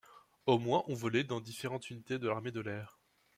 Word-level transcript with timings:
Au 0.47 0.57
moins 0.57 0.83
ont 0.87 0.95
volé 0.95 1.23
dans 1.23 1.39
différentes 1.39 1.91
unités 1.91 2.17
de 2.17 2.27
l'armée 2.27 2.49
de 2.49 2.59
l'air. 2.61 2.99